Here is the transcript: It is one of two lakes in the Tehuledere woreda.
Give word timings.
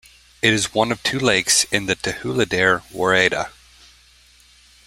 It 0.41 0.51
is 0.51 0.73
one 0.73 0.91
of 0.91 1.03
two 1.03 1.19
lakes 1.19 1.65
in 1.65 1.85
the 1.85 1.95
Tehuledere 1.95 2.81
woreda. 2.91 3.51